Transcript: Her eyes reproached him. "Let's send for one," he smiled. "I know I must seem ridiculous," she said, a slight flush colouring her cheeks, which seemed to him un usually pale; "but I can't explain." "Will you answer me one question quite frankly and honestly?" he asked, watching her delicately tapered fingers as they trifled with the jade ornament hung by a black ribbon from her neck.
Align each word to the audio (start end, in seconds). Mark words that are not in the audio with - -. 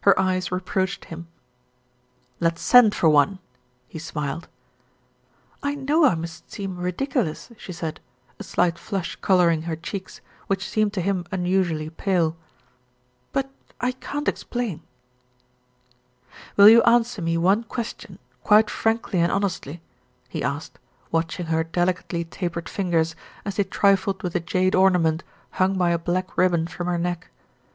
Her 0.00 0.18
eyes 0.18 0.50
reproached 0.50 1.04
him. 1.04 1.28
"Let's 2.40 2.62
send 2.62 2.94
for 2.94 3.10
one," 3.10 3.38
he 3.86 3.98
smiled. 3.98 4.48
"I 5.62 5.74
know 5.74 6.06
I 6.06 6.14
must 6.14 6.50
seem 6.50 6.78
ridiculous," 6.78 7.50
she 7.58 7.70
said, 7.70 8.00
a 8.38 8.44
slight 8.44 8.78
flush 8.78 9.16
colouring 9.16 9.64
her 9.68 9.76
cheeks, 9.76 10.22
which 10.46 10.66
seemed 10.66 10.94
to 10.94 11.02
him 11.02 11.26
un 11.30 11.44
usually 11.44 11.90
pale; 11.90 12.34
"but 13.30 13.50
I 13.78 13.92
can't 13.92 14.26
explain." 14.26 14.80
"Will 16.56 16.70
you 16.70 16.82
answer 16.84 17.20
me 17.20 17.36
one 17.36 17.62
question 17.64 18.18
quite 18.42 18.70
frankly 18.70 19.18
and 19.20 19.30
honestly?" 19.30 19.82
he 20.30 20.42
asked, 20.42 20.78
watching 21.12 21.44
her 21.52 21.62
delicately 21.62 22.24
tapered 22.24 22.70
fingers 22.70 23.14
as 23.44 23.56
they 23.56 23.64
trifled 23.64 24.22
with 24.22 24.32
the 24.32 24.40
jade 24.40 24.74
ornament 24.74 25.24
hung 25.50 25.76
by 25.76 25.90
a 25.90 25.98
black 25.98 26.38
ribbon 26.38 26.66
from 26.66 26.86
her 26.86 26.96
neck. 26.96 27.28